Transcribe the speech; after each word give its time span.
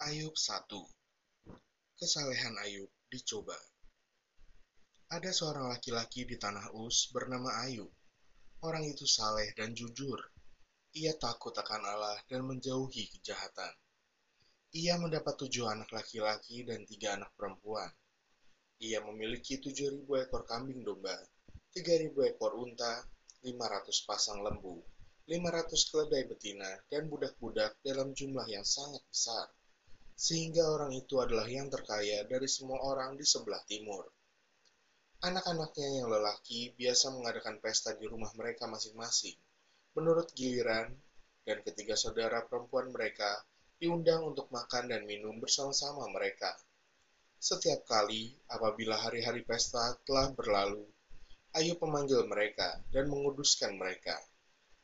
Ayub 0.00 0.32
1 0.32 0.64
Kesalehan 2.00 2.56
Ayub 2.64 2.88
dicoba 3.12 3.52
Ada 5.12 5.28
seorang 5.28 5.68
laki-laki 5.68 6.24
di 6.24 6.40
tanah 6.40 6.72
Uz 6.72 7.12
bernama 7.12 7.60
Ayub. 7.68 7.92
Orang 8.64 8.88
itu 8.88 9.04
saleh 9.04 9.52
dan 9.52 9.76
jujur. 9.76 10.16
Ia 10.96 11.12
takut 11.20 11.52
akan 11.52 11.84
Allah 11.84 12.16
dan 12.32 12.48
menjauhi 12.48 13.12
kejahatan. 13.12 13.76
Ia 14.72 14.96
mendapat 14.96 15.36
tujuh 15.36 15.68
anak 15.68 15.92
laki-laki 15.92 16.64
dan 16.64 16.88
tiga 16.88 17.20
anak 17.20 17.36
perempuan. 17.36 17.92
Ia 18.80 19.04
memiliki 19.04 19.60
tujuh 19.60 20.00
ribu 20.00 20.16
ekor 20.16 20.48
kambing 20.48 20.80
domba, 20.80 21.12
tiga 21.76 22.00
ribu 22.00 22.24
ekor 22.24 22.56
unta, 22.56 23.04
lima 23.44 23.68
ratus 23.68 24.00
pasang 24.08 24.40
lembu, 24.40 24.80
lima 25.28 25.52
ratus 25.52 25.92
keledai 25.92 26.24
betina, 26.24 26.88
dan 26.88 27.04
budak-budak 27.04 27.76
dalam 27.84 28.16
jumlah 28.16 28.48
yang 28.48 28.64
sangat 28.64 29.04
besar 29.04 29.52
sehingga 30.20 30.68
orang 30.68 30.92
itu 30.92 31.16
adalah 31.16 31.48
yang 31.48 31.72
terkaya 31.72 32.28
dari 32.28 32.44
semua 32.44 32.76
orang 32.84 33.16
di 33.16 33.24
sebelah 33.24 33.64
timur. 33.64 34.04
Anak-anaknya 35.24 36.04
yang 36.04 36.12
lelaki 36.12 36.76
biasa 36.76 37.08
mengadakan 37.16 37.56
pesta 37.56 37.96
di 37.96 38.04
rumah 38.04 38.28
mereka 38.36 38.68
masing-masing, 38.68 39.32
menurut 39.96 40.28
giliran, 40.36 40.92
dan 41.48 41.64
ketiga 41.64 41.96
saudara 41.96 42.44
perempuan 42.44 42.92
mereka 42.92 43.32
diundang 43.80 44.20
untuk 44.28 44.52
makan 44.52 44.92
dan 44.92 45.08
minum 45.08 45.40
bersama-sama 45.40 46.04
mereka. 46.12 46.52
Setiap 47.40 47.88
kali 47.88 48.36
apabila 48.52 49.00
hari-hari 49.00 49.40
pesta 49.40 49.96
telah 50.04 50.28
berlalu, 50.36 50.84
Ayub 51.56 51.80
memanggil 51.80 52.28
mereka 52.28 52.76
dan 52.92 53.08
menguduskan 53.08 53.72
mereka. 53.80 54.20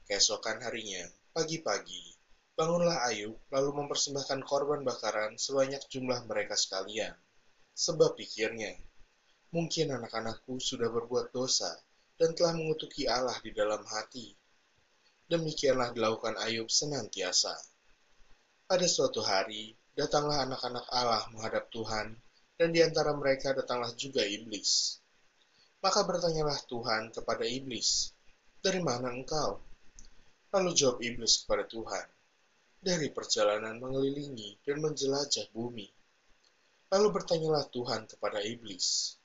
Keesokan 0.08 0.64
harinya, 0.64 1.04
pagi-pagi, 1.36 2.15
Bangunlah 2.56 3.04
Ayub, 3.12 3.36
lalu 3.52 3.84
mempersembahkan 3.84 4.40
korban 4.48 4.80
bakaran 4.80 5.36
sebanyak 5.36 5.84
jumlah 5.92 6.24
mereka 6.24 6.56
sekalian. 6.56 7.12
Sebab 7.76 8.16
pikirnya, 8.16 8.72
mungkin 9.52 9.92
anak-anakku 9.92 10.56
sudah 10.56 10.88
berbuat 10.88 11.36
dosa 11.36 11.68
dan 12.16 12.32
telah 12.32 12.56
mengutuki 12.56 13.04
Allah 13.04 13.36
di 13.44 13.52
dalam 13.52 13.84
hati. 13.84 14.32
Demikianlah 15.28 15.92
dilakukan 15.92 16.40
Ayub 16.40 16.72
senantiasa. 16.72 17.52
Pada 18.64 18.88
suatu 18.88 19.20
hari, 19.20 19.76
datanglah 19.92 20.48
anak-anak 20.48 20.88
Allah 20.88 21.28
menghadap 21.36 21.68
Tuhan, 21.68 22.16
dan 22.56 22.72
di 22.72 22.80
antara 22.80 23.12
mereka 23.12 23.52
datanglah 23.52 23.92
juga 24.00 24.24
iblis. 24.24 24.96
Maka 25.84 26.08
bertanyalah 26.08 26.56
Tuhan 26.64 27.12
kepada 27.12 27.44
iblis, 27.44 28.16
"Dari 28.64 28.80
mana 28.80 29.12
engkau?" 29.12 29.60
Lalu 30.56 30.72
jawab 30.72 31.04
iblis 31.04 31.44
kepada 31.44 31.68
Tuhan, 31.68 32.15
dari 32.86 33.10
perjalanan 33.10 33.82
mengelilingi 33.82 34.62
dan 34.62 34.78
menjelajah 34.78 35.50
bumi. 35.50 35.90
Lalu 36.94 37.08
bertanyalah 37.18 37.66
Tuhan 37.74 38.06
kepada 38.06 38.38
iblis, 38.46 39.18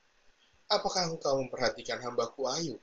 Apakah 0.66 1.14
engkau 1.14 1.38
memperhatikan 1.46 2.02
hambaku 2.02 2.50
Ayub? 2.50 2.82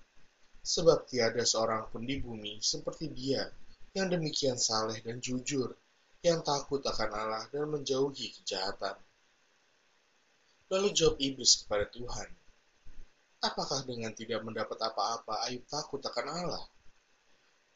Sebab 0.63 1.11
tiada 1.11 1.43
seorang 1.43 1.91
pun 1.91 2.07
di 2.07 2.23
bumi 2.23 2.63
seperti 2.63 3.11
dia 3.11 3.43
yang 3.91 4.07
demikian 4.07 4.55
saleh 4.55 5.03
dan 5.03 5.19
jujur, 5.19 5.75
yang 6.23 6.47
takut 6.47 6.79
akan 6.87 7.11
Allah 7.11 7.43
dan 7.51 7.67
menjauhi 7.75 8.39
kejahatan. 8.39 8.95
Lalu 10.71 10.95
jawab 10.95 11.19
iblis 11.19 11.59
kepada 11.67 11.91
Tuhan, 11.91 12.31
Apakah 13.43 13.83
dengan 13.83 14.15
tidak 14.15 14.47
mendapat 14.47 14.79
apa-apa 14.79 15.43
Ayub 15.51 15.67
takut 15.67 15.99
akan 15.99 16.27
Allah? 16.31 16.65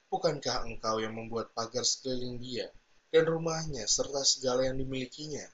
Bukankah 0.06 0.70
engkau 0.70 1.02
yang 1.02 1.18
membuat 1.18 1.50
pagar 1.50 1.82
sekeliling 1.82 2.38
dia 2.38 2.70
dan 3.12 3.28
rumahnya 3.28 3.84
serta 3.84 4.24
segala 4.24 4.64
yang 4.64 4.80
dimilikinya. 4.80 5.44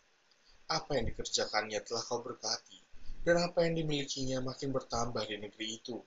Apa 0.71 0.95
yang 0.95 1.11
dikerjakannya 1.11 1.83
telah 1.83 2.07
kau 2.07 2.23
berkati, 2.23 2.79
dan 3.27 3.43
apa 3.43 3.67
yang 3.67 3.75
dimilikinya 3.83 4.39
makin 4.39 4.71
bertambah 4.71 5.27
di 5.27 5.43
negeri 5.43 5.83
itu. 5.83 5.99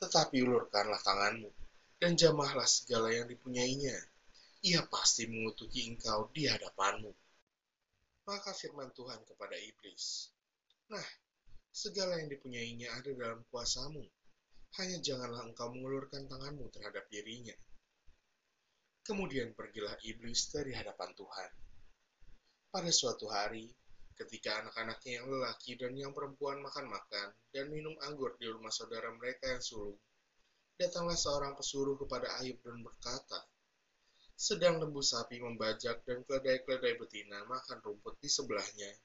Tetapi 0.00 0.40
ulurkanlah 0.40 0.96
tanganmu, 1.04 1.52
dan 2.00 2.16
jamahlah 2.16 2.64
segala 2.64 3.12
yang 3.12 3.28
dipunyainya. 3.28 3.92
Ia 4.64 4.88
pasti 4.88 5.28
mengutuki 5.28 5.92
engkau 5.92 6.32
di 6.32 6.48
hadapanmu. 6.48 7.12
Maka 8.24 8.56
firman 8.56 8.88
Tuhan 8.96 9.20
kepada 9.28 9.58
iblis, 9.60 10.32
Nah, 10.88 11.04
segala 11.68 12.16
yang 12.16 12.32
dipunyainya 12.32 12.96
ada 12.96 13.12
dalam 13.12 13.44
kuasamu. 13.52 14.00
Hanya 14.80 15.04
janganlah 15.04 15.44
engkau 15.44 15.68
mengulurkan 15.68 16.24
tanganmu 16.32 16.70
terhadap 16.72 17.04
dirinya 17.12 17.52
Kemudian 19.12 19.52
pergilah 19.52 19.92
iblis 20.08 20.48
dari 20.48 20.72
hadapan 20.72 21.12
Tuhan. 21.12 21.50
Pada 22.72 22.88
suatu 22.88 23.28
hari, 23.28 23.68
ketika 24.16 24.64
anak-anaknya 24.64 25.20
yang 25.20 25.28
lelaki 25.28 25.76
dan 25.76 25.92
yang 25.92 26.16
perempuan 26.16 26.64
makan-makan 26.64 27.28
dan 27.52 27.68
minum 27.68 27.92
anggur 28.08 28.32
di 28.40 28.48
rumah 28.48 28.72
saudara 28.72 29.12
mereka 29.12 29.52
yang 29.52 29.60
sulung, 29.60 30.00
datanglah 30.80 31.12
seorang 31.12 31.52
pesuruh 31.52 32.00
kepada 32.00 32.40
Ayub 32.40 32.56
dan 32.64 32.80
berkata, 32.80 33.44
sedang 34.32 34.80
lembu 34.80 35.04
sapi 35.04 35.44
membajak 35.44 36.00
dan 36.08 36.24
keledai-keledai 36.24 36.96
betina 36.96 37.44
makan 37.44 37.84
rumput 37.84 38.16
di 38.16 38.32
sebelahnya, 38.32 38.96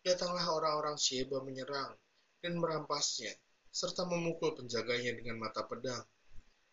datanglah 0.00 0.56
orang-orang 0.56 0.96
Sheba 0.96 1.44
menyerang 1.44 1.92
dan 2.40 2.56
merampasnya, 2.56 3.36
serta 3.68 4.08
memukul 4.08 4.56
penjaganya 4.56 5.20
dengan 5.20 5.36
mata 5.36 5.68
pedang. 5.68 6.00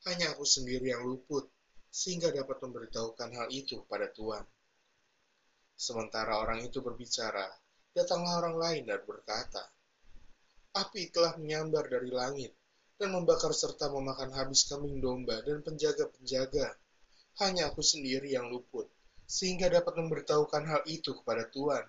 Hanya 0.08 0.32
aku 0.32 0.48
sendiri 0.48 0.96
yang 0.96 1.04
luput, 1.04 1.52
sehingga 1.88 2.30
dapat 2.30 2.62
memberitahukan 2.62 3.30
hal 3.34 3.48
itu 3.50 3.82
kepada 3.86 4.12
Tuhan. 4.14 4.46
Sementara 5.78 6.42
orang 6.42 6.66
itu 6.66 6.82
berbicara, 6.82 7.46
datanglah 7.94 8.42
orang 8.42 8.56
lain 8.58 8.84
dan 8.90 9.02
berkata, 9.06 9.62
Api 10.78 11.10
telah 11.10 11.34
menyambar 11.38 11.90
dari 11.90 12.14
langit 12.14 12.54
dan 12.98 13.14
membakar 13.14 13.54
serta 13.54 13.90
memakan 13.94 14.34
habis 14.34 14.66
kambing 14.66 14.98
domba 14.98 15.42
dan 15.46 15.62
penjaga-penjaga. 15.62 16.74
Hanya 17.38 17.70
aku 17.70 17.86
sendiri 17.86 18.34
yang 18.34 18.50
luput, 18.50 18.90
sehingga 19.30 19.70
dapat 19.70 20.02
memberitahukan 20.02 20.64
hal 20.66 20.82
itu 20.90 21.14
kepada 21.22 21.46
Tuhan. 21.54 21.86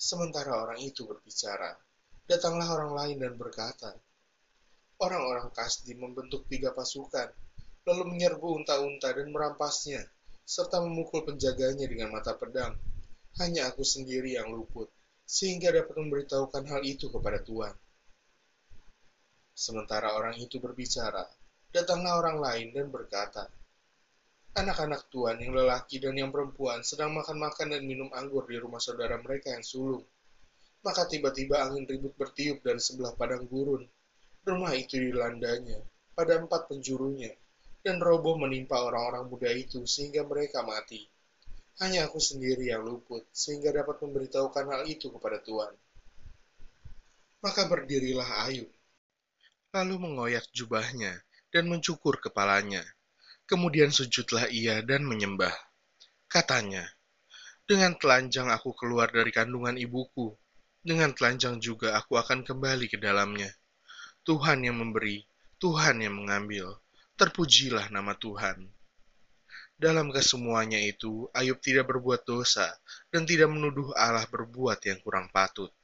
Sementara 0.00 0.64
orang 0.64 0.80
itu 0.80 1.04
berbicara, 1.04 1.76
datanglah 2.24 2.72
orang 2.72 2.92
lain 2.96 3.16
dan 3.20 3.34
berkata, 3.36 3.92
Orang-orang 4.96 5.52
Kasdi 5.52 5.92
membentuk 5.98 6.48
tiga 6.48 6.72
pasukan, 6.72 7.28
lalu 7.84 8.16
menyerbu 8.16 8.64
unta-unta 8.64 9.12
dan 9.12 9.28
merampasnya, 9.28 10.00
serta 10.44 10.80
memukul 10.80 11.24
penjaganya 11.24 11.84
dengan 11.84 12.12
mata 12.16 12.32
pedang. 12.32 12.72
Hanya 13.40 13.68
aku 13.68 13.84
sendiri 13.84 14.36
yang 14.36 14.48
luput, 14.48 14.88
sehingga 15.28 15.68
dapat 15.68 15.96
memberitahukan 16.00 16.64
hal 16.64 16.80
itu 16.86 17.12
kepada 17.12 17.44
Tuhan. 17.44 17.74
Sementara 19.52 20.16
orang 20.16 20.38
itu 20.40 20.56
berbicara, 20.58 21.28
datanglah 21.74 22.18
orang 22.18 22.38
lain 22.40 22.68
dan 22.72 22.88
berkata, 22.88 23.46
Anak-anak 24.54 25.10
Tuhan 25.10 25.42
yang 25.42 25.50
lelaki 25.50 25.98
dan 25.98 26.14
yang 26.14 26.30
perempuan 26.30 26.86
sedang 26.86 27.10
makan-makan 27.10 27.74
dan 27.74 27.82
minum 27.82 28.06
anggur 28.14 28.46
di 28.46 28.54
rumah 28.54 28.78
saudara 28.78 29.18
mereka 29.18 29.50
yang 29.50 29.66
sulung. 29.66 30.06
Maka 30.86 31.10
tiba-tiba 31.10 31.58
angin 31.58 31.90
ribut 31.90 32.14
bertiup 32.14 32.62
dari 32.62 32.78
sebelah 32.78 33.18
padang 33.18 33.50
gurun. 33.50 33.82
Rumah 34.46 34.78
itu 34.78 34.94
dilandanya 34.94 35.82
pada 36.14 36.38
empat 36.38 36.70
penjurunya, 36.70 37.34
dan 37.84 38.00
roboh 38.00 38.40
menimpa 38.40 38.80
orang-orang 38.80 39.28
muda 39.28 39.52
itu 39.52 39.84
sehingga 39.84 40.24
mereka 40.24 40.64
mati. 40.64 41.04
Hanya 41.84 42.08
aku 42.08 42.16
sendiri 42.16 42.72
yang 42.72 42.80
luput 42.80 43.28
sehingga 43.28 43.76
dapat 43.76 44.00
memberitahukan 44.00 44.64
hal 44.72 44.82
itu 44.88 45.12
kepada 45.12 45.44
Tuhan. 45.44 45.76
Maka 47.44 47.68
berdirilah 47.68 48.48
Ayub, 48.48 48.72
lalu 49.76 50.00
mengoyak 50.00 50.48
jubahnya 50.56 51.20
dan 51.52 51.68
mencukur 51.68 52.16
kepalanya. 52.24 52.80
Kemudian 53.44 53.92
sujudlah 53.92 54.48
ia 54.48 54.80
dan 54.80 55.04
menyembah. 55.04 55.52
Katanya, 56.24 56.88
dengan 57.68 57.92
telanjang 58.00 58.48
aku 58.48 58.72
keluar 58.72 59.12
dari 59.12 59.28
kandungan 59.28 59.76
ibuku, 59.76 60.32
dengan 60.80 61.12
telanjang 61.12 61.60
juga 61.60 62.00
aku 62.00 62.16
akan 62.16 62.48
kembali 62.48 62.88
ke 62.88 62.96
dalamnya. 62.96 63.52
Tuhan 64.24 64.64
yang 64.64 64.80
memberi, 64.80 65.20
Tuhan 65.60 66.00
yang 66.00 66.16
mengambil 66.16 66.80
terpujilah 67.14 67.90
nama 67.94 68.14
Tuhan. 68.18 68.70
Dalam 69.74 70.14
kesemuanya 70.14 70.78
itu, 70.78 71.26
Ayub 71.34 71.58
tidak 71.58 71.90
berbuat 71.90 72.22
dosa 72.22 72.70
dan 73.10 73.26
tidak 73.26 73.50
menuduh 73.50 73.90
Allah 73.98 74.26
berbuat 74.30 74.78
yang 74.86 75.02
kurang 75.02 75.30
patut. 75.34 75.74